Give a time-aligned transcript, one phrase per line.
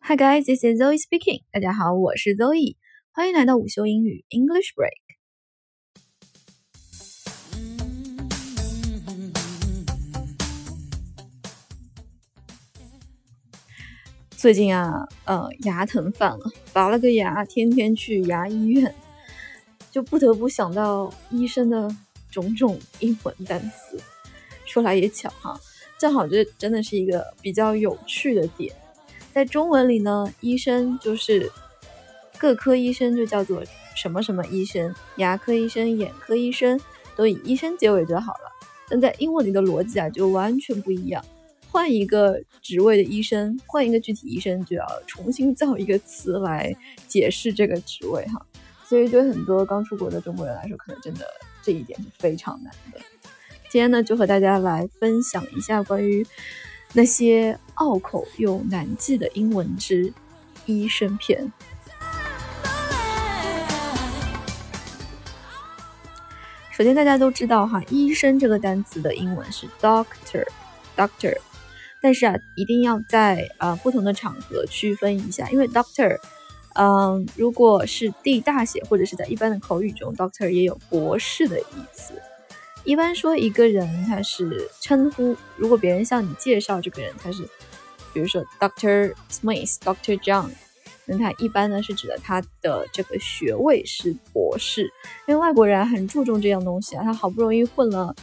[0.00, 1.42] Hi guys, this is Zoe speaking.
[1.50, 2.76] 大家好，我是 Zoe，
[3.12, 5.00] 欢迎来到午休英语 English Break。
[14.36, 18.94] 最近啊，呃，牙疼犯了，拔了个牙，天天去牙医院，
[19.90, 21.94] 就不得不想到医生的
[22.30, 23.98] 种种英文单词。
[24.66, 25.58] 说来也巧哈，
[25.98, 28.74] 正好这真的是一个比较有趣的点。
[29.34, 31.50] 在中文里呢，医生就是
[32.38, 33.64] 各科医生就叫做
[33.96, 36.80] 什么什么医生，牙科医生、眼科医生
[37.16, 38.52] 都以医生结尾就好了。
[38.88, 41.24] 但在英文里的逻辑啊，就完全不一样。
[41.68, 46.72] 换一个职位的医生，换一个具体医生，就要重新造一个词来
[47.08, 48.40] 解释这个职位哈。
[48.88, 51.26] 所以对很多刚出国的中国人来说，可能真的
[51.60, 53.00] 这一点是非常难的。
[53.68, 56.24] 今天呢，就和大家来分享一下关于。
[56.96, 60.12] 那些拗口又难记的英文之
[60.64, 61.52] 医生篇。
[66.70, 71.36] 首先，大家都知道哈，医生这个单词的英文是 doctor，doctor。
[72.00, 76.18] 但是啊，一定要在啊不同的场合区分一下，因为 doctor，
[76.74, 82.12] 嗯，如果是 D 大写或者是在一般的口语中，doctor 也有博士的意思。
[82.84, 87.42] 一般说一个人他是称呼，如果别人向你介绍这个人，他是，
[88.12, 90.50] 比如说 Doctor Smith、Doctor John，
[91.06, 94.92] 那他一般呢是指的他的这个学位是博士，
[95.26, 98.14] 因为外国人很注重这样东西啊，他好不容易混了，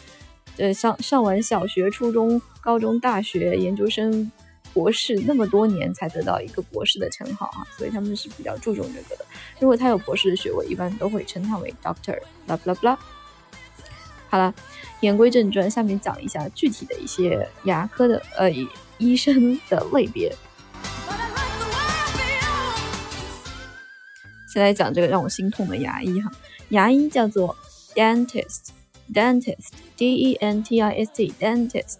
[0.58, 4.32] 呃上上完小学、初中、高中、大学、研究生、
[4.74, 9.26] 博士那么多年才得到一个博士的称号啊，所以他们是比较注重这个的。
[9.60, 12.98] 如果他有博士的学位，一般都会称他为 Doctor，blah blah blah。
[14.32, 14.54] 好了，
[15.02, 18.50] 言归正传，下面讲一下具体的一些牙科的呃
[18.98, 20.34] 医生的类别。
[24.54, 26.32] 先来讲这个让我心痛的牙医哈，
[26.70, 27.54] 牙医叫做
[27.94, 31.98] dentist，dentist，d e n t i s t，dentist。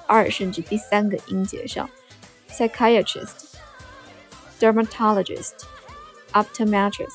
[0.06, 1.90] 二甚至第三个音节上。
[2.48, 3.56] psychiatrist、
[4.60, 5.54] dermatologist、
[6.32, 7.08] optometrist。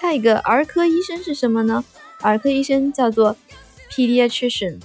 [0.00, 1.84] 下一个儿科医生是什么呢？
[2.20, 3.36] 儿科医生叫做
[3.90, 4.80] pediatrician。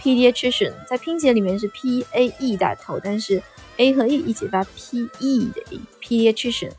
[0.00, 3.42] Pediatrician 在拼写里面是 P A E 打头，但是
[3.76, 5.80] A 和 E 一起发 P E 的音。
[6.02, 6.72] Pediatrician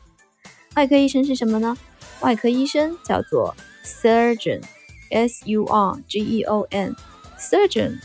[0.76, 1.76] 外科医生是什么呢？
[2.20, 3.54] 外科医生叫做
[3.84, 7.98] Surgeon，S U R G E O N，Surgeon。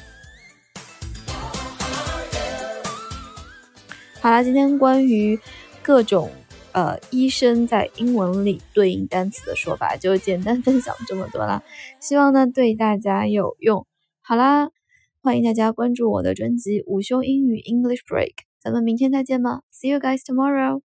[4.20, 5.40] 好啦，今天关于
[5.82, 6.32] 各种
[6.72, 11.62] 呃医生在英文里对应单词的说法，就简单分享这么多啦，
[12.00, 13.86] 希望呢对大家有用。
[14.22, 14.70] 好啦。
[15.22, 18.30] 欢迎大家关注我的专辑《午休英语 English Break》，
[18.62, 20.87] 咱们明天再见吧，See you guys tomorrow。